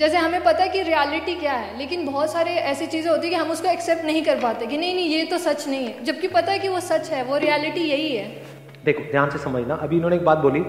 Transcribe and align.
जैसे 0.00 0.16
हमें 0.16 0.42
पता 0.44 0.62
है 0.62 0.68
कि 0.68 0.82
रियलिटी 0.82 1.34
क्या 1.34 1.52
है 1.52 1.78
लेकिन 1.78 2.04
बहुत 2.06 2.32
सारे 2.32 2.50
ऐसी 2.50 2.86
चीज़ें 2.86 3.10
होती 3.10 3.26
है 3.26 3.30
कि 3.30 3.36
हम 3.36 3.50
उसको 3.50 3.68
एक्सेप्ट 3.68 4.04
नहीं 4.04 4.22
कर 4.24 4.40
पाते 4.40 4.66
कि 4.66 4.78
नहीं 4.78 4.94
नहीं 4.94 5.08
ये 5.08 5.24
तो 5.24 5.38
सच 5.38 5.66
नहीं 5.68 5.86
है। 5.86 6.04
जबकि 6.04 6.28
पता 6.28 6.52
है 6.52 6.58
कि 6.58 6.68
वो 6.68 6.80
सच 6.80 7.10
है 7.10 7.22
वो 7.24 7.36
रियलिटी 7.36 7.80
यही 7.80 8.16
है। 8.16 8.26
देखो 8.84 9.02
ध्यान 9.10 9.30
से 9.30 9.38
समझना। 9.38 9.74
अभी 9.74 9.96
इन्होंने 9.96 10.16
एक 10.16 10.24
बात 10.24 10.38
बोली 10.38 10.60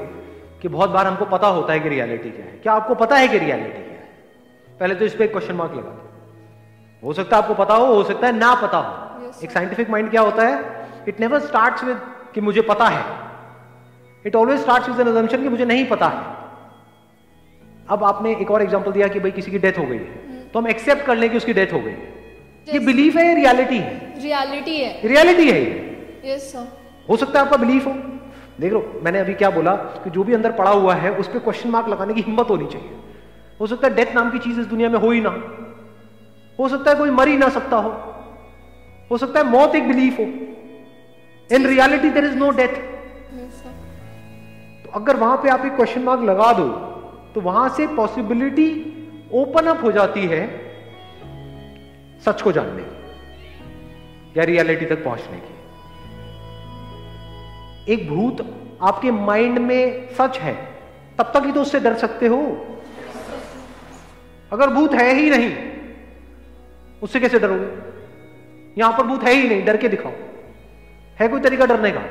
कि 0.61 0.67
बहुत 0.67 0.89
बार 0.89 1.07
हमको 1.07 1.25
पता 1.25 1.47
होता 1.47 1.73
है 1.73 1.79
कि 1.79 1.89
रियलिटी 1.89 2.29
क्या 2.29 2.45
है। 2.45 2.51
क्या 2.63 2.73
आपको 2.73 2.95
पता 2.95 3.15
है 3.15 3.27
कि 3.27 3.37
रियलिटी 3.37 3.83
क्या 3.83 3.99
है? 3.99 4.07
पहले 4.79 4.95
तो 4.95 5.05
इस 5.05 5.13
पर 5.13 5.27
क्वेश्चन 5.27 5.55
मार्क 5.55 5.71
लगा 5.71 5.89
दो। 5.89 7.07
हो 7.07 7.13
सकता 7.13 7.37
है 7.37 7.43
आपको 7.43 7.53
पता 7.53 7.73
हो 7.73 7.93
हो 7.93 8.03
सकता 8.03 8.27
है 8.27 8.33
ना 8.37 8.55
पता 8.55 8.77
हो। 8.77 9.27
Yes, 9.27 9.43
एक 9.43 9.51
साइंटिफिक 9.51 9.89
माइंड 9.89 10.11
क्या 10.11 10.21
होता 10.21 10.47
है? 10.47 10.87
इट 11.07 11.19
नेवर 11.19 11.39
स्टार्ट 11.39 11.83
विद 11.83 12.01
कि 12.33 12.41
मुझे 12.41 12.61
पता 12.61 12.85
है। 12.85 13.03
It 14.25 14.35
always 14.35 14.61
start 14.61 14.89
with 14.89 15.17
an 15.17 15.27
कि 15.27 15.49
मुझे 15.49 15.65
नहीं 15.65 15.85
पता 15.85 16.07
है। 16.07 16.38
अब 17.89 18.03
आपने 18.03 18.35
एक 18.35 18.51
और 18.51 18.61
एग्ज़ाम्पल 18.61 18.91
दिया 18.91 19.07
कि 19.07 19.19
भाई 19.19 19.31
किसी 19.31 19.51
की 19.51 19.59
डेथ 19.59 19.77
हो 19.79 19.85
गई 19.85 19.97
है। 19.97 20.47
तो 20.53 20.59
हम 20.59 20.67
एक्सेप्ट 20.67 21.05
कर 21.05 21.17
लें 21.17 21.29
कि 21.29 21.37
उसकी 21.37 21.53
डेथ 21.53 21.73
हो 21.73 21.79
गई। 21.79 21.91
है 21.91 22.73
ये 22.73 22.79
बिलीफ 22.81 23.15
है 23.15 23.33
रियलिटी 23.35 23.77
है? 23.77 24.13
रियलिटी 24.23 24.77
है। 24.77 25.07
रियलिटी 25.07 25.49
है 25.49 25.59
ये। 25.59 26.33
यस 26.33 26.51
सर 26.53 26.67
हो 27.09 27.17
सकता 27.17 27.39
है 27.39 27.45
आपका 27.45 27.57
बिलीफ 27.57 27.85
हो। 27.87 27.93
देख 28.59 28.73
लो 28.73 28.81
मैंने 29.03 29.19
अभी 29.19 29.33
क्या 29.33 29.49
बोला 29.49 29.75
कि 30.03 30.09
जो 30.09 30.23
भी 30.23 30.33
अंदर 30.33 30.51
पड़ा 30.53 30.71
हुआ 30.71 30.95
है 30.95 31.11
उस 31.13 31.27
पर 31.27 31.39
क्वेश्चन 31.39 31.69
मार्क 31.69 31.87
लगाने 31.89 32.13
की 32.13 32.21
हिम्मत 32.21 32.49
होनी 32.49 32.65
चाहिए। 32.67 32.89
हो 33.59 33.67
सकता 33.67 33.87
है 33.87 33.93
डेथ 33.95 34.13
नाम 34.15 34.29
की 34.31 34.39
चीज़ 34.39 34.59
इस 34.59 34.65
दुनिया 34.67 34.89
में 34.89 34.99
हो 34.99 35.11
ही 35.11 35.21
ना। 35.21 35.29
हो 36.59 36.67
सकता 36.69 36.91
है 36.91 36.97
कोई 36.97 37.09
मर 37.11 37.27
ही 37.27 37.37
ना 37.37 37.49
सकता 37.49 37.77
हो। 37.77 37.89
हो 39.11 39.17
सकता 39.17 39.39
है 39.39 39.45
मौत 39.47 39.75
एक 39.75 39.87
बिलीफ 39.87 40.19
हो। 40.19 40.25
In 41.49 41.65
reality 41.67 42.09
there 42.09 42.25
is 42.25 42.35
no 42.35 42.49
death 42.51 42.75
तो 44.83 44.91
अगर 44.95 45.15
वहाँ 45.17 45.37
पे 45.37 45.49
आप 45.49 45.65
एक 45.65 45.75
क्वेश्चन 45.75 46.03
मार्क 46.03 46.21
लगा 46.23 46.51
दो 46.53 46.67
तो 47.35 47.41
वहाँ 47.41 47.69
से 47.69 47.87
पॉसिबिलिटी 47.87 48.69
ओपन 49.33 49.65
अप 49.65 49.83
हो 49.83 49.91
जाती 49.91 50.25
है 50.25 50.41
सच 52.25 52.41
को 52.41 52.51
जानने 52.51 52.83
की 52.83 54.39
या 54.39 54.43
रियलिटी 54.43 54.85
तक 54.85 55.03
पहुँचने 55.03 55.37
की। 55.37 55.53
एक 57.93 58.09
भूत 58.09 58.41
आपके 58.81 59.11
माइंड 59.11 59.57
में 59.59 60.09
सच 60.15 60.37
है, 60.37 60.53
तब 61.17 61.31
तक 61.33 61.45
ही 61.45 61.51
तो 61.51 61.61
उससे 61.61 61.79
डर 61.79 61.93
सकते 61.95 62.27
हो। 62.27 62.39
अगर 64.51 64.69
भूत 64.69 64.93
है 64.93 65.13
ही 65.15 65.29
नहीं, 65.29 65.51
उससे 67.01 67.19
कैसे 67.19 67.39
डरोगे? 67.39 67.67
यहाँ 68.77 68.91
पर 68.97 69.03
भूत 69.03 69.23
है 69.23 69.33
ही 69.33 69.47
नहीं, 69.49 69.65
डर 69.65 69.77
के 69.77 69.89
दिखाओ। 69.89 70.11
है 71.19 71.27
कोई 71.27 71.41
तरीका 71.41 71.65
डरने 71.65 71.91
का? 71.91 72.01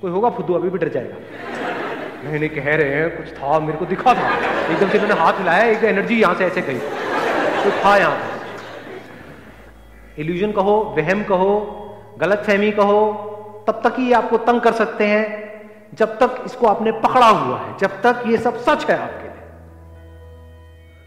कोई 0.00 0.10
होगा 0.10 0.30
फुद्दू, 0.30 0.54
अभी 0.54 0.70
भी 0.70 0.78
डर 0.78 0.88
जाएगा। 0.88 1.16
नहीं 2.24 2.38
नहीं 2.38 2.50
कह 2.50 2.76
रहे 2.76 2.94
हैं, 2.94 3.16
कुछ 3.16 3.26
था, 3.26 3.58
मेरे 3.60 3.78
को 3.78 3.86
दिखा 3.86 4.14
था। 4.14 4.28
एकदम 4.72 4.88
से 4.88 4.98
मैंने 4.98 5.14
हाथ 5.14 5.32
हिलाया, 5.32 5.64
एक 5.64 5.84
एनर्जी 5.84 6.20
यहाँ 6.20 6.34
से 6.34 6.44
ऐसे 6.44 6.62
गई 6.62 6.78
कुछ 7.64 7.84
था 7.84 7.96
यहाँ 7.96 8.16
पर 8.16 8.40
इल्यूजन 10.18 10.52
कहो, 10.52 10.94
वहम 10.98 11.24
कहो 11.24 11.76
गलत 12.18 12.38
फहमी 12.38 12.70
कहो, 12.70 13.12
तब 13.66 13.80
तक 13.86 13.96
ही 13.98 14.06
ये 14.06 14.12
आपको 14.12 14.38
तंग 14.38 14.60
कर 14.60 14.72
सकते 14.72 15.06
हैं, 15.06 15.50
जब 15.94 16.18
तक 16.18 16.42
इसको 16.46 16.66
आपने 16.66 16.92
पकड़ा 16.92 17.28
हुआ 17.28 17.58
है, 17.58 17.78
जब 17.78 18.02
तक 18.02 18.22
ये 18.26 18.38
सब 18.38 18.56
सच 18.56 18.90
है 18.90 18.98
आपके 18.98 19.22
लिए। 19.22 19.48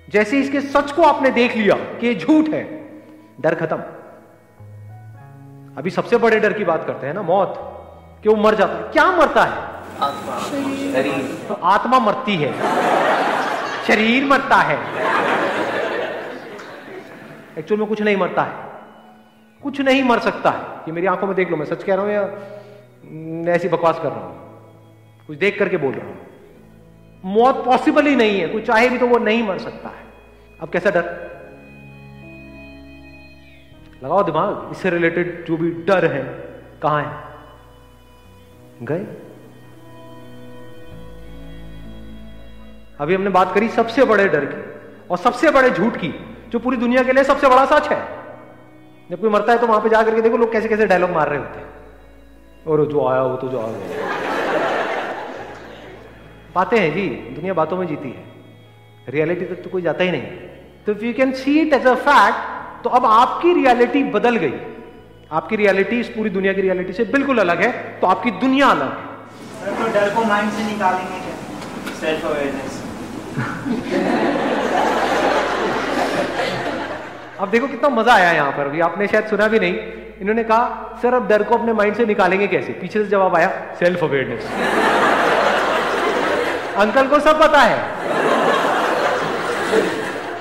जैसे 0.10 0.40
इसके 0.40 0.62
सच 0.62 0.92
को 0.92 1.02
आपने 1.02 1.30
देख 1.30 1.56
लिया 1.56 1.76
कि 1.76 2.08
ये 2.08 2.16
झूठ 2.16 2.50
है, 2.50 2.64
डर 3.42 3.56
खत्म। 3.56 3.78
अभी 5.78 5.90
सबसे 5.90 6.18
बड़े 6.18 6.40
डर 6.40 6.54
की 6.54 6.64
बात 6.64 6.88
करते 6.88 7.08
हैं 7.08 7.14
ना, 7.14 7.22
मौत। 7.22 7.70
कि 8.24 8.30
वो 8.30 8.36
मर 8.36 8.56
जाता 8.56 8.74
है। 8.74 8.84
क्या 8.84 9.12
मरता 9.12 9.44
है? 9.44 9.73
तो 11.48 11.54
आत्मा 11.54 12.00
मरती 12.00 12.36
है। 12.36 12.54
शरीर 13.88 14.26
मरता 14.26 14.56
है। 14.56 14.78
एक्चुअल 17.58 17.80
में 17.80 17.90
कुछ 17.90 18.02
नहीं 18.02 18.18
मरता 18.18 18.42
है। 18.42 18.54
कुछ 19.64 19.82
नहीं 19.82 20.04
मर 20.04 20.20
सकता 20.20 20.50
है। 20.50 20.60
ये 20.60 20.92
मेरी 20.92 21.08
आँखों 21.08 21.28
में 21.28 21.36
देख 21.36 21.52
लो 21.52 21.58
मैं 21.58 21.66
सच 21.66 21.84
कह 21.84 21.96
रहा 21.96 22.06
हूँ 22.06 22.14
या 22.14 23.54
ऐसी 23.54 23.68
बकवास 23.68 24.00
कर 24.00 24.10
रहा 24.10 24.20
हूँ? 24.20 24.40
कुछ 25.28 25.38
देख 25.38 25.60
करके 25.60 25.78
बोल 25.78 25.94
रहा 25.94 26.08
हूँ। 26.08 26.18
मौत 27.26 27.66
पॉसिबल 27.66 28.06
ही 28.06 28.16
नहीं 28.16 28.40
है। 28.40 28.48
कुछ 28.48 28.64
चाहे 28.64 28.90
भी 28.90 28.98
तो 28.98 29.08
वो 29.08 29.18
नहीं 29.18 29.48
मर 29.48 29.58
सकता 29.58 29.90
है। 29.90 30.04
अब 30.62 30.70
कैसा 30.70 30.90
डर? 30.90 31.34
लगाओ 34.04 34.24
दिमाग। 34.24 34.68
इससे 34.72 34.90
रिलेटेड 34.90 35.46
जो 35.46 35.58
भी 35.58 35.72
डर 35.72 36.06
है 36.14 36.24
कहाँ 36.82 37.02
है? 37.04 37.24
गए? 38.86 39.33
अभी 43.00 43.16
हमने 43.16 43.30
बात 43.30 43.54
करी 43.54 43.70
सबसे 43.72 44.04
बड़े 44.06 44.28
डर 44.28 44.46
की 44.46 44.62
और 45.10 45.18
सबसे 45.18 45.52
बड़े 45.52 45.70
झूठ 45.70 45.96
की, 45.96 46.14
जो 46.50 46.60
पूरी 46.60 46.78
दुनिया 46.78 47.04
के 47.04 47.14
लिए 47.14 47.24
सबसे 47.24 47.48
बड़ा 47.48 47.66
सच 47.68 47.88
है। 47.88 48.02
जब 49.10 49.22
कोई 49.22 49.30
मरता 49.30 49.54
है 49.54 49.60
तो 49.60 49.68
वहाँ 49.68 49.82
पे 49.82 49.90
जाकर 49.90 50.16
के 50.16 50.22
देखो 50.22 50.38
लोग 50.38 50.52
कैसे 50.52 50.68
कैसे 50.70 50.86
डायलॉग 50.88 51.10
मार 51.12 51.30
रहे 51.30 51.40
होते 51.40 51.60
हैं। 51.60 51.68
और 52.68 52.86
जो 52.88 53.08
आया 53.08 53.22
वो 53.24 53.36
तो 53.38 53.48
जो 53.50 53.60
आया 53.60 53.74
बातें 56.56 56.78
हैं 56.80 56.94
जी, 56.94 57.08
दुनिया 57.36 57.54
बातों 57.54 57.78
में 57.78 57.86
जीती 57.88 58.10
है। 58.10 58.24
रियलिटी 59.10 59.46
तक 59.46 59.64
तो 59.64 59.70
कोई 59.70 59.82
जाता 59.82 60.04
ही 60.04 60.12
नहीं। 60.12 60.22
तो 60.86 60.92
if 60.92 61.04
you 61.06 61.14
can 61.14 61.32
see 61.34 61.60
it 61.60 61.74
as 61.74 61.88
a 61.88 61.94
fact 62.04 62.84
तो 62.84 62.90
अब 62.92 63.06
आपकी 63.08 63.54
रियलिटी 63.54 64.04
बदल 64.12 64.36
गई। 64.38 64.54
आपकी 65.32 65.56
रियलिटी 65.56 66.00
इस 66.00 66.10
पूरी 66.10 66.30
दुनिया 66.30 66.54
की 66.54 66.62
रियलिटी 66.62 66.94
से 66.94 67.04
बिल्कुल 67.12 67.40
अलग 67.40 67.62
है 67.62 67.72
तो 68.00 68.08
आपकी 68.08 68.32
दुनिया 68.40 68.68
अलग 68.68 68.92
है। 68.92 69.76
तो 69.78 69.92
डर 69.94 70.14
को 70.16 70.24
माइंड 70.26 70.52
से 70.52 70.64
निकालेंगे 70.66 71.20
क्या? 71.20 71.36
सेल्फ 72.00 72.26
अवेयरनेस 72.26 72.73
अब 77.40 77.50
देखो 77.52 77.68
कितना 77.68 77.90
मज़ा 77.92 78.14
आया 78.14 78.32
यहाँ 78.32 78.52
पर 78.52 78.68
अभी। 78.68 78.80
आपने 78.82 79.08
शायद 79.08 79.26
सुना 79.28 79.48
भी 79.48 79.60
नहीं। 79.60 79.78
इन्होंने 80.22 80.44
कहा 80.44 81.00
सर 81.02 81.14
अब 81.14 81.28
डर 81.28 81.44
को 81.44 81.56
अपने 81.56 81.74
माइंड 81.74 81.96
से 81.96 82.06
निकालेंगे 82.06 82.48
कैसे? 82.48 82.74
पीछे 82.74 83.00
से 83.00 83.10
जवाब 83.10 83.36
आया 83.36 83.50
सेल्फ 83.80 84.04
अवेयरनेस 84.04 84.44
अंकल 86.78 87.08
को 87.08 87.20
सब 87.22 87.40
पता 87.42 87.62
है। 87.62 87.78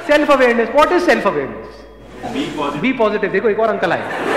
Self 0.07 0.31
awareness 0.31 0.69
what 0.75 0.93
is 0.93 1.05
self 1.07 1.27
awareness 1.27 2.81
be 2.81 2.93
positive 2.95 3.31
देखो 3.31 3.49
एक 3.49 3.61
और 3.61 3.69
अंकल 3.69 3.93
आए। 3.93 4.32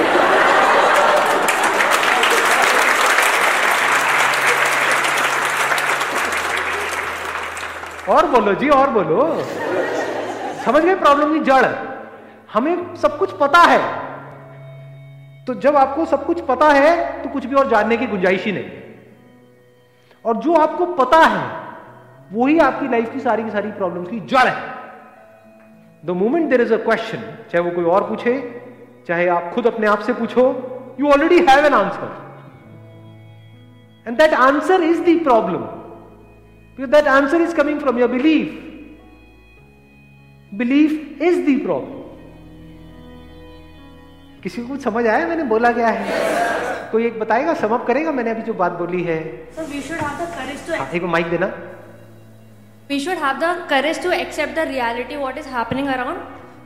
और 8.09 8.27
बोलो 8.27 8.53
जी, 8.53 8.69
और 8.69 8.89
बोलो। 8.89 9.27
समझ 10.65 10.83
गए? 10.83 10.95
प्रॉब्लम 10.95 11.33
की 11.33 11.39
जड़। 11.39 11.65
हमें 12.53 12.95
सब 12.95 13.17
कुछ 13.17 13.31
पता 13.31 13.59
है। 13.59 13.79
तो 15.47 15.53
जब 15.53 15.75
आपको 15.75 16.05
सब 16.05 16.25
कुछ 16.25 16.41
पता 16.41 16.69
है 16.69 17.23
तो 17.23 17.29
कुछ 17.29 17.45
भी 17.45 17.55
और 17.55 17.69
जानने 17.69 17.97
की 17.97 18.07
गुंजाइश 18.07 18.45
ही 18.45 18.51
नहीं। 18.51 18.69
और 20.25 20.37
जो 20.37 20.53
आपको 20.53 20.85
पता 20.95 21.17
है, 21.17 21.43
वही 22.33 22.57
आपकी 22.59 22.87
लाइफ 22.87 23.13
की 23.13 23.19
सारी 23.19 23.43
की 23.43 23.51
सारी 23.51 23.71
प्रॉब्लम्स 23.71 24.09
की 24.09 24.19
जड़ 24.19 24.47
है। 24.47 24.55
The 26.03 26.09
moment 26.11 26.49
there 26.49 26.61
is 26.61 26.73
a 26.73 26.77
question 26.77 27.17
चाहे 27.51 27.59
वो 27.59 27.71
कोई 27.71 27.83
और 27.85 28.07
पूछे, 28.09 28.33
चाहे 29.07 29.27
आप 29.27 29.51
खुद 29.55 29.67
अपने 29.67 29.87
आप 29.87 29.99
से 29.99 30.13
पूछो 30.13 30.43
you 30.99 31.09
already 31.09 31.39
have 31.39 31.65
an 31.65 31.73
answer 31.73 32.09
and 34.07 34.17
that 34.17 34.33
answer 34.33 34.83
is 34.83 35.01
the 35.01 35.23
problem 35.23 35.67
Because 36.77 36.91
that 36.91 37.07
answer 37.07 37.39
is 37.41 37.53
coming 37.53 37.79
from 37.79 37.97
your 37.97 38.07
belief. 38.13 38.47
Belief 40.51 41.21
is 41.21 41.37
the 41.45 41.55
problem 41.57 42.03
किसी 44.43 44.61
को 44.61 44.67
कुछ 44.67 44.81
समझ 44.83 45.05
आया? 45.07 45.27
मैंने 45.27 45.43
बोला 45.43 45.71
क्या 45.71 45.87
है? 45.87 46.89
कोई 46.91 47.05
एक 47.07 47.19
बताएगा 47.19 47.53
समअप 47.61 47.85
करेगा? 47.87 48.11
मैंने 48.11 48.31
अभी 48.31 48.41
जो 48.41 48.53
बात 48.53 48.71
बोली 48.81 49.03
है। 49.03 49.17
माइक 51.15 51.29
देना। 51.29 51.47
We 52.89 52.99
should 52.99 53.17
have 53.23 53.39
the 53.39 53.55
courage 53.69 54.03
to 54.03 54.11
accept 54.11 54.55
the 54.55 54.67
reality 54.67 55.15
what 55.15 55.37
is 55.37 55.47
happening 55.55 55.87
around 55.87 56.19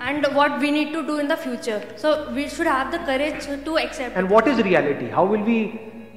and 0.08 0.28
what 0.34 0.58
we 0.60 0.72
need 0.72 0.94
to 0.94 1.02
do 1.08 1.20
in 1.20 1.28
the 1.28 1.36
future 1.46 1.88
so 2.02 2.16
we 2.34 2.48
should 2.58 2.68
have 2.68 2.92
the 2.98 3.06
courage 3.06 3.48
to 3.66 3.78
accept 3.78 4.18
and 4.18 4.32
what 4.32 4.48
is 4.48 4.62
reality 4.70 5.10
how 5.16 5.28
will 5.28 5.42
we 5.44 5.62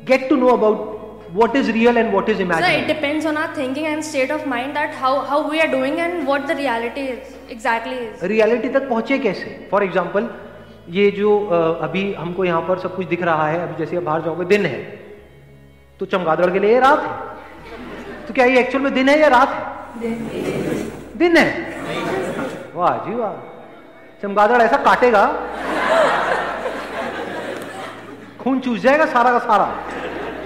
get 0.09 0.29
to 0.29 0.37
know 0.37 0.49
about 0.57 1.01
what 1.35 1.55
is 1.57 1.69
real 1.75 1.97
and 1.97 2.13
what 2.13 2.29
is 2.29 2.39
so 2.39 2.71
it 2.79 2.87
depends 2.87 3.27
on 3.27 3.37
our 3.37 3.51
thinking 3.55 3.87
and 3.87 4.05
state 4.05 4.31
of 4.31 4.47
mind 4.47 4.77
that 4.77 4.95
how 5.03 5.13
how 5.31 5.39
we 5.51 5.61
are 5.65 5.69
doing 5.75 6.01
and 6.07 6.27
what 6.31 6.47
the 6.47 6.57
reality 6.57 7.05
is 7.13 7.37
exactly 7.49 7.97
is. 8.07 8.23
Reality 8.33 8.69
तक 8.69 8.89
पहुँचे 8.89 9.19
कैसे? 9.19 9.69
For 9.71 9.85
example 9.85 10.29
ये 10.91 11.11
जो 11.17 11.31
अभी 11.83 12.03
हमको 12.15 12.45
यहाँ 12.45 12.61
पर 12.69 12.79
सब 12.79 12.97
कुछ 12.97 13.07
दिख 13.07 13.23
रहा 13.23 13.47
है 13.49 13.61
अभी 13.63 13.75
जैसे 13.79 13.99
बाहर 14.01 14.23
जाओगे 14.23 14.45
दिन 14.53 14.67
है। 14.67 14.81
तो 16.01 16.07
चमगादड़ 16.07 16.51
के 16.53 16.59
लिए 16.59 16.79
रात 16.81 17.01
है। 17.01 18.27
तो 18.27 18.35
क्या 18.35 18.45
ये 18.45 18.59
एक्चुअल 18.61 18.85
में 18.85 18.93
दिन 18.95 19.09
है 19.09 19.19
या 19.21 19.29
रात 19.37 19.49
है? 19.49 19.63
दिन 21.19 21.37
है। 21.37 21.47
वाह 22.75 22.97
जी 23.07 23.15
वाह। 23.15 23.35
चमगादड़ 24.23 24.61
ऐसा 24.63 24.77
काटेगा। 24.85 25.25
खून 28.43 28.61
चूस 28.61 28.81
जाएगा 28.81 29.07
सारा 29.07 29.31
का 29.33 29.39
सारा। 29.49 29.67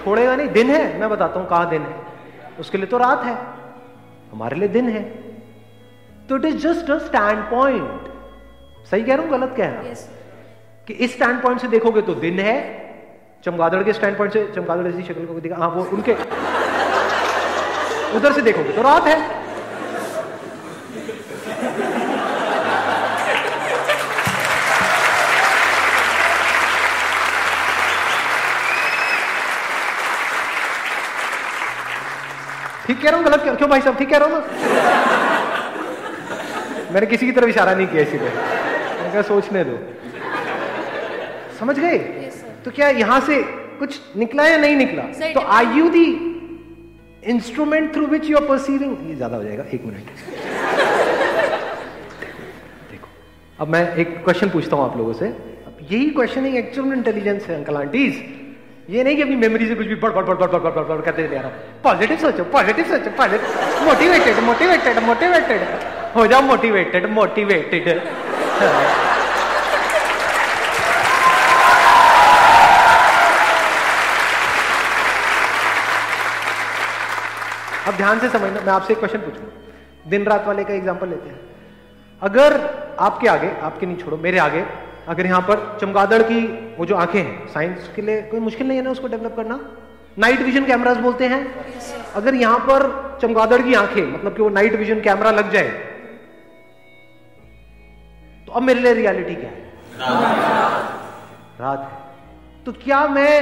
छोड़ेगा 0.07 0.35
नहीं 0.37 0.49
दिन 0.51 0.71
है 0.71 0.99
मैं 1.01 1.09
बताता 1.11 1.41
हूँ 1.41 1.49
कहा 1.49 1.65
दिन 1.71 1.83
है। 1.83 1.95
उसके 2.61 2.79
लिए 2.79 2.87
तो 2.87 2.99
रात 2.99 3.25
है 3.25 3.33
हमारे 4.33 4.57
लिए 4.57 4.69
दिन 4.69 4.89
है। 4.89 5.01
तो 6.29 6.37
it 6.37 6.45
is 6.45 6.57
just 6.59 6.91
a 6.91 6.99
stand 6.99 7.43
point 7.51 8.05
सही 8.91 9.03
कह 9.03 9.15
रहा 9.15 9.23
हूँ 9.23 9.31
गलत 9.31 9.55
कह 9.57 9.67
रहा 9.67 9.81
हूँ? 9.81 9.91
Yes. 9.91 9.99
कि 10.89 10.95
इस 10.95 11.15
स्टैंड 11.15 11.43
पॉइंट 11.43 11.61
से 11.61 11.69
देखोगे 11.69 12.03
तो 12.03 12.15
दिन 12.17 12.39
है 12.41 12.55
चमगादड़ 13.45 13.83
के 13.83 13.93
स्टैंड 13.93 14.17
पॉइंट 14.19 14.33
से 14.33 14.47
चमगादड़ 14.55 14.87
जैसी 14.91 15.03
शक्ल 15.03 15.25
को 15.27 15.41
देखा 15.41 15.57
हाँ 15.57 15.69
वो 15.71 15.85
उनके 15.97 16.15
उधर 18.17 18.33
से 18.33 18.43
देखोगे 18.43 18.73
तो 18.73 18.83
रात 18.83 19.07
है। 19.07 19.19
कह 33.07 33.11
रहा 33.11 33.19
हूँ 33.19 33.27
गलत 33.27 33.41
क्यों 33.59 33.71
भाई 33.71 33.81
साहब 33.81 33.97
ठीक 33.99 34.11
कह 34.11 34.19
रहा 34.19 34.29
हूँ 34.29 34.35
ना 34.35 34.43
मैंने 36.93 37.07
किसी 37.07 37.27
की 37.27 37.33
तरफ़ 37.33 37.49
इशारा 37.51 37.75
नहीं 37.75 37.87
किया 37.87 38.03
इसी 38.03 38.19
पे 38.19 38.25
मैंने 38.25 39.13
कहा 39.13 39.23
सोचने 39.31 39.65
दो। 39.65 39.77
समझ 41.59 41.79
गए? 41.79 41.99
Yes, 42.23 42.37
तो 42.65 42.71
क्या 42.79 42.89
यहाँ 43.01 43.21
से 43.27 43.35
कुछ 43.79 44.01
निकला 44.17 44.47
या 44.47 44.57
नहीं 44.59 44.77
निकला? 44.77 45.03
Sir, 45.19 45.31
तो 45.35 45.41
I 45.57 45.67
you 45.79 45.89
the 45.91 46.07
instrument 47.33 47.93
through 47.95 48.07
which 48.07 48.25
you 48.31 48.37
are 48.37 48.45
perceiving 48.49 48.93
ये 49.09 49.15
ज़्यादा 49.15 49.37
हो 49.37 49.43
जाएगा 49.43 49.65
एक 49.75 49.85
मिनट। 49.85 50.07
देखो 52.91 53.09
अब 53.59 53.69
मैं 53.75 53.83
एक 54.05 54.09
क्वेश्चन 54.25 54.49
पूछता 54.51 54.77
हूँ 54.77 54.85
आप 54.85 54.97
लोगों 54.99 55.13
से। 55.21 55.27
अब 55.27 55.75
यही 55.93 56.11
क्वेश्चन 56.19 56.47
है 56.47 56.51
एक्चुअल 56.59 56.93
इंटेलिजेंस 56.93 57.43
है 57.49 57.55
अंकल 57.57 57.77
आंटीज 57.77 58.15
ये 58.91 59.03
नहीं 59.05 59.17
कि 59.17 59.23
अपनी 59.23 59.37
मेमोरी 59.37 59.67
से 59.69 59.75
कुछ 59.75 59.87
भी 59.87 59.95
बड़ 59.97 60.11
बड़ 60.13 60.25
बड़ 60.25 60.37
बड़ 60.37 60.49
बड़ 60.49 60.71
पढ़ 60.71 60.85
पढ़ 60.89 61.01
करते 61.05 61.23
रहना 61.27 61.49
पॉजिटिव 61.85 62.17
सोचो 62.19 62.45
पॉजिटिव 62.53 62.85
सोचो 62.89 63.11
पॉजिटिव 63.17 63.85
मोटिवेटेड 63.85 64.39
मोटिवेटेड 64.45 64.99
मोटिवेटेड 65.05 65.61
हो 66.17 66.27
जाओ 66.27 66.43
मोटिवेटेड 66.43 67.07
मोटिवेटेड 67.11 67.89
अब 77.87 77.97
ध्यान 77.97 78.19
से 78.19 78.29
समझना, 78.29 78.61
मैं 78.61 78.73
आपसे 78.73 78.93
एक 78.93 78.99
क्वेश्चन 78.99 79.19
पूछूँगा। 79.19 80.11
दिन 80.11 80.25
रात 80.25 80.47
वाले 80.47 80.65
का 80.65 80.75
एग्ज़ाम्पल 80.75 81.09
लेते 81.09 81.29
हैं। 81.29 81.41
अगर 82.23 82.55
आपके 83.01 83.29
आगे, 83.29 83.51
आपके 83.63 83.87
नहीं 83.87 83.97
छोड़ो, 83.97 84.17
मेरे 84.17 84.39
आगे 84.39 84.65
अगर 85.09 85.27
यहाँ 85.27 85.41
पर 85.41 85.79
चमगादड़ 85.81 86.23
की 86.23 86.41
वो 86.77 86.87
जो 86.87 86.97
आँखें 86.97 87.19
हैं 87.19 87.47
साइंस 87.49 87.91
के 87.97 88.03
लिए 88.03 88.23
कोई 88.23 88.41
मुश्किल 88.41 88.69
नहीं 88.69 88.79
है 88.79 88.85
ना 88.85 88.91
उसको 88.91 89.09
डेवलप 89.09 89.37
करना? 89.37 89.59
नाइट 90.19 90.41
विजन 90.41 90.65
कैमरास 90.65 90.97
बोलते 90.97 91.27
हैं? 91.27 91.41
अगर 92.15 92.35
यहाँ 92.35 92.59
पर 92.61 93.19
चमगादड़ 93.23 93.61
की 93.63 93.75
आँखें 93.75 94.03
मतलब 94.05 94.37
कि 94.37 94.43
वो 94.43 94.49
नाइट 94.49 94.75
विजन 94.75 95.01
कैमरा 95.01 95.31
लग 95.31 95.51
जाए 95.53 95.69
तो 98.49 98.53
अब 98.53 98.63
मेरे 98.63 98.81
लिए 98.81 98.93
रियलिटी 98.95 99.35
क्या 99.35 99.51
है? 99.51 99.65
रात 101.61 101.81
है। 101.83 102.65
तो 102.65 102.73
क्या 102.75 103.07
मैं 103.09 103.35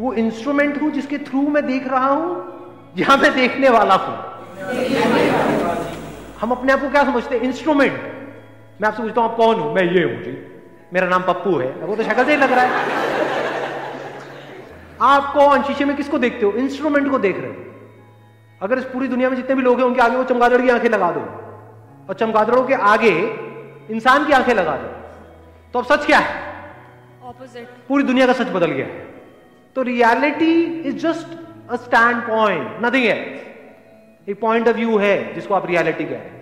वो 0.00 0.12
इंस्ट्रूमेंट 0.14 0.80
हूँ 0.82 0.90
जिसके 0.90 1.18
थ्रू 1.18 1.40
मैं 1.48 1.66
देख 1.66 1.86
रहा 1.88 2.08
हूँ? 2.08 2.92
या 2.98 3.16
मैं 3.16 3.34
देखने 3.34 3.68
वाला 3.68 3.94
हूँ? 3.94 4.16
हम 6.40 6.50
अपने 6.50 6.72
आप 6.72 6.80
को 6.80 6.88
क्या 6.88 7.04
समझते 7.04 7.36
हैं? 7.36 7.42
इंस्ट्रूमेंट 7.42 8.00
मैं 8.80 8.88
आपसे 8.88 9.02
पूछता 9.02 9.20
हूँ, 9.20 9.30
आप 9.30 9.36
कौन 9.36 9.60
हूँ? 9.60 9.74
मैं 9.74 9.82
ये 9.84 10.02
हूँ, 10.04 10.22
जी। 10.22 10.32
मेरा 10.92 11.08
नाम 11.08 11.22
पप्पू 11.22 11.58
है। 11.58 11.72
वो 11.72 11.96
तो 11.96 12.02
शक्ल 12.02 12.24
से 12.24 12.30
ही 12.30 12.36
लग 12.36 12.52
रहा 12.52 12.64
है। 12.64 12.86
आप 15.00 15.34
कौन? 15.34 15.62
शीशे 15.62 15.84
में 15.84 15.96
किसको 15.96 16.18
देखते 16.18 16.46
हो? 16.46 16.52
इंस्ट्रूमेंट 16.52 17.10
को 17.10 17.18
देख 17.18 17.38
रहे 17.38 17.46
हो। 17.46 17.56
अगर 18.62 18.78
इस 18.78 18.84
पूरी 18.84 19.08
दुनिया 19.08 19.30
में 19.30 19.36
जितने 19.36 19.56
भी 19.56 19.62
लोग 19.62 19.78
हैं 19.78 19.86
उनके 19.86 20.00
आगे 20.00 20.16
वो 20.16 20.24
चमगादड़ 20.24 20.62
की 20.62 20.68
आँखें 20.68 20.88
लगा 20.88 21.10
दो। 21.10 21.20
और 22.08 22.14
चमगादड़ों 22.14 22.64
के 22.64 22.74
आगे 22.74 23.18
इंसान 23.90 24.26
की 24.26 24.32
आँखें 24.32 24.54
लगा 24.54 24.76
दो। 24.76 24.88
तो 25.72 25.78
अब 25.78 25.84
सच 25.84 26.06
क्या 26.06 26.18
है? 26.18 26.52
Opposite. 27.28 27.86
पूरी 27.88 28.04
दुनिया 28.04 28.26
का 28.26 28.32
सच 28.32 28.46
बदल 28.46 28.66
गया 28.66 28.86
है। 28.86 29.14
तो 29.76 29.82
reality 29.82 30.64
is 30.64 30.96
just 30.96 31.26
a 31.70 31.76
stand 31.76 32.22
point 32.22 32.78
nothing 32.82 33.04
है 33.04 33.16
एक 34.28 34.40
पॉइंट 34.40 34.68
ऑफ़ 34.68 34.76
व्यू 34.76 34.98
है 34.98 35.34
जिसको 35.34 35.54
आप 35.54 35.66
रियलिटी 35.66 36.04
कह 36.04 36.10
रहे 36.10 36.18
हैं। 36.18 36.41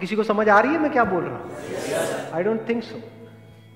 किसी 0.00 0.16
को 0.16 0.22
समझ 0.24 0.48
आ 0.48 0.58
रही 0.60 0.72
है 0.72 0.78
मैं 0.80 0.90
क्या 0.92 1.04
बोल 1.04 1.24
रहा 1.24 1.36
हूँ? 1.36 2.32
आई 2.34 2.42
डोंट 2.42 2.68
थिंक 2.68 2.82
सो 2.84 3.00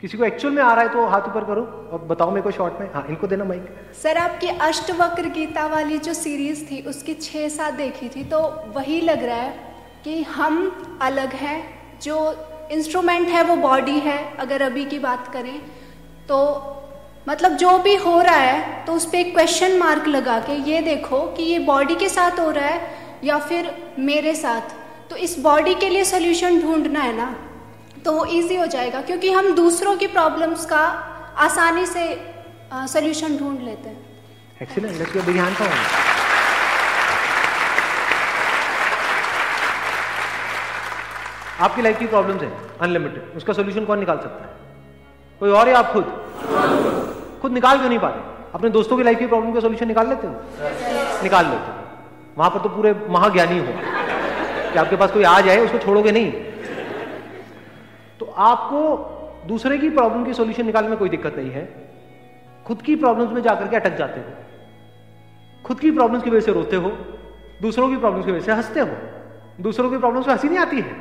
किसी 0.02 0.18
को 0.18 0.24
एक्चुअल 0.24 0.54
में 0.54 0.62
आ 0.62 0.72
रहा 0.72 0.84
है 0.84 0.92
तो 0.92 1.06
हाथ 1.06 1.28
ऊपर 1.28 1.44
करो। 1.44 1.62
और 1.92 2.04
बताओ 2.08 2.30
मेरे 2.30 2.42
को 2.42 2.50
शॉर्ट 2.50 2.80
में। 2.80 2.92
हाँ 2.92 3.04
इनको 3.08 3.26
देना 3.26 3.44
माइक 3.44 3.64
सर, 4.02 4.16
आपकी 4.18 4.48
अष्टवक्र 4.48 5.28
गीता 5.30 5.66
वाली 5.66 5.98
जो 6.00 6.14
सीरीज़ 6.14 6.64
थी, 6.64 6.80
उसकी 6.82 7.14
छः 7.16 7.48
सात 7.48 7.74
देखी 7.74 8.08
थी 8.08 8.24
तो 8.24 8.40
वही 8.76 9.00
लग 9.00 9.24
रहा 9.24 9.36
है 9.36 9.52
कि 10.04 10.22
हम 10.24 10.98
अलग 11.02 11.32
हैं, 11.36 11.58
जो 12.02 12.16
इंस्ट्रूमेंट 12.72 13.28
है 13.28 13.42
वो 13.44 13.56
बॉडी 13.58 13.98
है, 14.00 14.18
अगर 14.38 14.62
अभी 14.62 14.84
की 14.84 14.98
बात 14.98 15.32
करें 15.32 15.58
तो 16.28 16.38
मतलब 17.28 17.52
जो 17.56 17.78
भी 17.78 17.94
हो 17.96 18.20
रहा 18.22 18.36
है 18.36 18.84
तो 18.86 18.92
उस 18.92 19.04
पर 19.06 19.16
एक 19.16 19.32
क्वेश्चन 19.34 19.78
मार्क 19.78 20.06
लगा 20.08 20.38
के 20.40 20.54
ये 20.70 20.80
देखो 20.82 21.20
कि 21.32 21.42
ये 21.42 21.58
बॉडी 21.64 21.94
के 21.94 22.08
साथ 22.08 22.38
हो 22.40 22.50
रहा 22.50 22.66
है 22.66 22.80
या 23.24 23.38
फिर 23.40 23.70
मेरे 24.00 24.34
साथ। 24.34 24.76
तो 25.10 25.16
इस 25.16 25.38
बॉडी 25.38 25.74
के 25.74 25.88
लिए 25.88 26.04
सोल्यूशन 26.04 26.60
ढूंढना 26.62 27.00
है 27.00 27.16
ना? 27.16 27.34
तो 28.04 28.12
वो 28.12 28.24
ईजी 28.30 28.56
हो 28.56 28.66
जाएगा 28.66 29.00
क्योंकि 29.00 29.30
हम 29.32 29.54
दूसरों 29.54 29.96
की 29.96 30.06
प्रॉब्लम्स 30.06 30.64
का 30.66 30.80
आसानी 31.36 31.86
से 31.86 32.04
सोल्यूशन 32.74 33.36
ढूंढ 33.36 33.60
लेते 33.60 33.88
हैं। 33.88 34.06
Excellent 34.62 34.96
let's 34.98 35.12
give 35.12 35.24
big 35.26 35.40
for 35.54 35.68
आपकी 41.60 41.82
लाइफ 41.82 41.98
की 41.98 42.06
प्रॉब्लम्स 42.06 42.42
है 42.42 42.50
अनलिमिटेड 42.80 43.36
उसका 43.36 43.52
सोल्यूशन 43.52 43.84
कौन 43.84 43.98
निकाल 43.98 44.16
सकता 44.16 44.44
है? 44.44 44.50
कोई 45.40 45.50
और 45.50 45.68
या 45.68 45.78
आप 45.78 45.92
खुद? 45.92 46.04
खुद 47.42 47.52
निकाल 47.52 47.78
क्यों 47.78 47.88
नहीं 47.88 47.98
पाते 47.98 48.52
अपने 48.54 48.70
दोस्तों 48.70 48.96
की 48.96 49.02
लाइफ 49.02 49.18
की 49.18 49.26
प्रॉब्लम 49.26 49.52
का 49.52 49.60
सोल्यूशन 49.60 49.88
निकाल 49.88 50.08
लेते 50.08 50.26
हो? 50.26 50.34
निकाल 51.22 51.46
लेते 51.46 51.72
हो। 51.72 51.74
वहाँ 52.38 52.50
पर 52.50 52.60
तो 52.60 52.68
पूरे 52.68 52.94
महाज्ञानी 53.08 53.58
हो। 53.58 53.97
कि 54.72 54.78
आपके 54.78 54.96
पास 54.96 55.10
कोई 55.10 55.22
आ 55.22 55.40
जाए 55.40 55.58
उसको 55.58 55.78
छोड़ोगे 55.78 56.12
नहीं। 56.12 56.32
तो 58.20 58.26
आपको 58.26 58.80
दूसरे 59.48 59.78
की 59.78 59.90
प्रॉब्लम 59.90 60.24
की 60.24 60.34
सोल्यूशन 60.34 60.66
निकालने 60.66 60.88
में 60.88 60.98
कोई 60.98 61.08
दिक्कत 61.08 61.36
नहीं 61.36 61.50
है। 61.50 61.88
खुद 62.66 62.82
की 62.82 62.96
प्रॉब्लम्स 62.96 63.32
में 63.32 63.42
जाकर 63.42 63.68
के 63.68 63.76
अटक 63.76 63.96
जाते 63.96 64.20
हो। 64.20 64.26
खुद 65.64 65.80
की 65.80 65.90
प्रॉब्लम्स 65.90 66.24
की 66.24 66.30
वजह 66.30 66.40
से 66.40 66.52
रोते 66.52 66.76
हो। 66.76 66.90
दूसरों 67.62 67.88
की 67.88 67.96
प्रॉब्लम्स 67.96 68.26
की 68.26 68.32
वजह 68.32 68.40
से 68.40 68.52
हँसते 68.52 68.80
हो। 68.80 68.96
दूसरों 69.60 69.90
की 69.90 69.98
प्रॉब्लम्स 69.98 70.26
में 70.26 70.34
हँसी 70.34 70.48
नहीं 70.48 70.58
आती 70.58 70.80
है। 70.80 70.92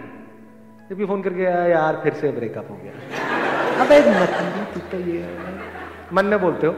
जब 0.89 0.95
भी 0.95 1.05
फ़ोन 1.05 1.21
करके 1.21 1.43
यार, 1.43 1.99
फिर 2.03 2.13
से 2.13 2.31
ब्रेकअप 2.31 2.67
हो 2.69 2.79
गया। 2.83 3.85
अब 3.85 3.91
एक 3.91 4.91
तो 4.91 4.97
ये 4.97 5.37
मन 6.13 6.25
में 6.25 6.41
बोलते 6.41 6.67
हो। 6.67 6.73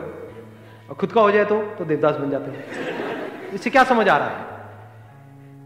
और 0.90 0.96
खुद 0.96 1.12
का 1.12 1.22
हो 1.22 1.32
जाए 1.32 1.46
तो 1.46 1.62
तो 1.62 1.86
देवदास 1.86 2.16
बन 2.16 2.30
जाते 2.30 2.52
हो। 2.52 2.58
इससे 3.54 3.70
क्या 3.70 3.84
समझ 3.84 4.10
आ 4.10 4.18
रहा 4.18 4.28
है? 4.28 4.59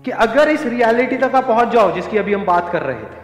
कि 0.06 0.12
अगर 0.12 0.50
इस 0.50 0.66
रियलिटी 0.66 1.18
तक 1.18 1.36
आप 1.36 1.48
पहुँच 1.48 1.68
जाओ, 1.68 1.92
जिसकी 1.92 2.18
अभी 2.18 2.34
हम 2.34 2.46
बात 2.46 2.70
कर 2.72 2.82
रहे 2.82 2.96
थे, 2.96 3.24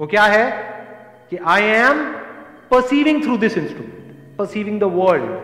वो 0.00 0.06
क्या 0.06 0.22
है? 0.22 0.74
कि 1.30 1.36
I 1.36 1.62
am 1.62 2.04
perceiving 2.70 3.22
through 3.22 3.36
this 3.36 3.58
instrument 3.58 4.36
perceiving 4.38 4.80
the 4.80 4.82
world 4.82 5.40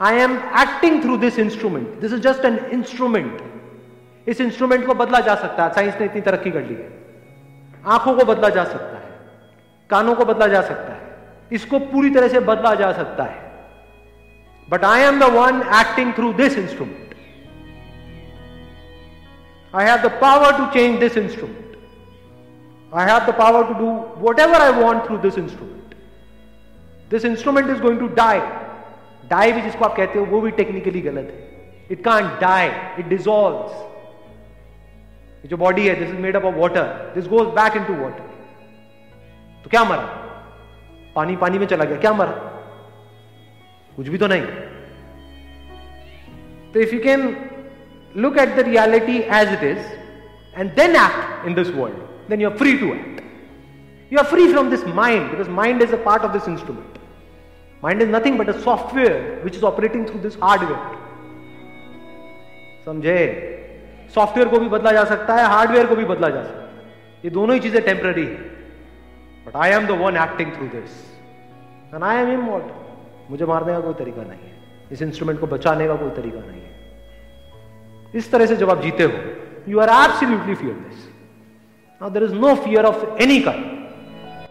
I 0.00 0.16
am 0.16 0.36
acting 0.36 1.02
through 1.02 1.16
this 1.16 1.38
instrument 1.38 1.88
this 1.88 2.12
is 2.12 2.20
just 2.20 2.44
an 2.44 2.56
instrument 2.56 3.42
इस 4.28 4.40
इंस्ट्रूमेंट 4.40 4.86
को 4.86 4.94
बदला 4.94 5.20
जा 5.20 5.34
सकता 5.34 5.64
है। 5.64 5.74
साइंस 5.74 5.94
ने 6.00 6.04
इतनी 6.04 6.20
तरक्की 6.20 6.50
कर 6.50 6.60
ली 6.60 6.74
है। 6.74 7.02
आँखों 7.86 8.14
को 8.14 8.24
बदला 8.24 8.48
जा 8.48 8.64
सकता 8.64 8.96
है। 8.96 9.18
कानों 9.90 10.14
को 10.14 10.24
बदला 10.24 10.46
जा 10.46 10.60
सकता 10.60 10.92
है। 10.92 11.00
इसको 11.52 11.78
पूरी 11.78 12.10
तरह 12.10 12.28
से 12.28 12.40
बदला 12.40 12.74
जा 12.74 12.92
सकता 12.92 13.24
है। 13.24 13.52
But 14.70 14.84
I 14.84 15.00
am 15.00 15.20
the 15.20 15.22
one 15.22 15.62
acting 15.74 16.14
through 16.14 16.32
this 16.32 16.58
instrument 16.58 17.11
I 19.73 19.85
have 19.85 20.07
the 20.07 20.11
power 20.21 20.57
to 20.57 20.65
change 20.73 20.99
this 20.99 21.17
instrument 21.17 21.67
I 22.91 23.03
have 23.03 23.25
the 23.25 23.33
power 23.33 23.67
to 23.67 23.73
do 23.73 23.87
whatever 24.17 24.53
I 24.55 24.69
want 24.71 25.05
through 25.05 25.17
this 25.17 25.37
instrument. 25.37 25.95
This 27.09 27.25
instrument 27.25 27.69
is 27.69 27.81
going 27.81 27.99
to 27.99 28.07
die. 28.09 28.41
Die 29.29 29.51
भी 29.53 29.61
जिसको 29.61 29.85
आप 29.85 29.95
कहते 29.95 30.19
हो 30.19 30.25
वो 30.25 30.39
भी 30.41 30.51
technically 30.59 31.01
गलत 31.01 31.31
है 31.31 31.39
it 31.91 32.03
can't 32.03 32.39
die 32.41 32.67
it 32.99 33.07
dissolves 33.07 33.73
जो 35.49 35.57
बॉडी 35.57 35.87
है 35.87 35.95
this 35.95 36.09
is 36.09 36.19
made 36.19 36.35
up 36.35 36.45
of 36.45 36.53
water 36.57 36.83
this 37.15 37.27
goes 37.27 37.47
back 37.55 37.75
into 37.75 37.93
water 38.03 38.23
तो 39.63 39.69
क्या 39.69 39.83
मरा 39.83 40.05
पानी 41.15 41.35
पानी 41.43 41.59
में 41.59 41.65
चला 41.67 41.83
गया 41.83 41.97
क्या 41.99 42.13
मरा 42.13 42.35
कुछ 43.95 44.07
भी 44.07 44.17
तो 44.17 44.27
नहीं 44.27 44.45
तो 46.73 46.79
if 46.79 46.93
you 46.93 46.99
can 47.03 47.21
look 48.14 48.36
at 48.36 48.56
the 48.56 48.64
reality 48.64 49.24
as 49.24 49.52
it 49.52 49.62
is 49.62 49.84
and 50.54 50.74
then 50.76 50.96
act 50.96 51.46
in 51.46 51.54
this 51.54 51.70
world, 51.70 51.96
then 52.28 52.40
you're 52.40 52.56
free 52.56 52.78
to 52.78 52.94
act. 52.94 53.22
You 54.10 54.18
are 54.18 54.24
free 54.24 54.52
from 54.52 54.70
this 54.70 54.84
mind 54.86 55.30
because 55.30 55.48
mind 55.48 55.82
is 55.82 55.92
a 55.92 55.98
part 55.98 56.22
of 56.22 56.32
this 56.32 56.46
instrument. 56.46 56.98
Mind 57.82 58.02
is 58.02 58.08
nothing 58.08 58.36
but 58.36 58.48
a 58.48 58.60
software 58.62 59.40
which 59.42 59.56
is 59.56 59.62
operating 59.62 60.04
through 60.06 60.20
this 60.20 60.34
hardware. 60.34 60.82
समझे? 62.84 63.18
Software 64.14 64.48
को 64.48 64.58
भी 64.58 64.68
बदला 64.68 64.92
जा 64.92 65.04
सकता 65.04 65.34
है 65.34 65.44
hardware 65.48 65.86
को 65.86 65.96
भी 65.96 66.04
बदला 66.04 66.28
जा 66.28 66.42
सकता 66.42 66.62
है। 66.62 66.68
ये 67.24 67.30
दोनों 67.30 67.54
ही 67.54 67.60
चीजें 67.60 67.82
टेम्पररी 67.82 68.24
है। 68.24 68.50
But 69.46 69.56
I 69.56 69.70
am 69.70 69.86
the 69.86 69.90
one 70.00 70.16
acting 70.22 70.52
through 70.56 70.66
this 70.68 70.90
and 71.94 72.04
I 72.04 72.16
am 72.22 72.28
इम 72.32 72.42
मुझे 73.30 73.44
मारने 73.46 73.72
का 73.72 73.80
कोई 73.80 73.94
तरीका 73.94 74.22
नहीं 74.22 74.48
है। 74.48 74.54
इस 74.92 75.02
इंस्ट्रूमेंट 75.02 75.40
को 75.40 75.46
बचाने 75.46 75.86
का 75.86 75.94
कोई 75.96 76.10
तरीका 76.16 76.40
नहीं 76.48 76.61
है। 76.61 76.61
इस 78.14 78.30
तरह 78.30 78.46
से 78.46 78.56
जब 78.56 78.70
आप 78.70 78.82
जीते 78.82 79.04
हो 79.04 79.70
you 79.72 79.78
are 79.80 79.90
absolutely 79.90 80.54
fearless 80.54 81.08
now 82.00 82.10
there 82.10 82.24
is 82.24 82.34
no 82.34 82.54
fear 82.64 82.84
of 82.84 83.04
any 83.22 83.38
kind 83.40 83.81